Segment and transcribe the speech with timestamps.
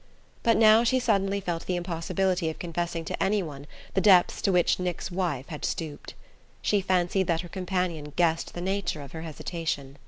[0.41, 4.79] But now she suddenly felt the impossibility of confessing to anyone the depths to which
[4.79, 6.15] Nick's wife had stooped.
[6.63, 9.99] She fancied that her companion guessed the nature of her hesitation.